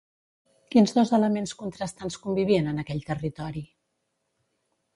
Quins 0.75 0.93
dos 0.99 1.11
elements 1.17 1.53
contrastants 1.59 2.17
convivien 2.25 2.73
en 2.73 2.85
aquell 2.85 3.05
territori? 3.13 3.65